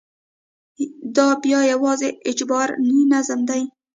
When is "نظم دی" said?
3.11-3.63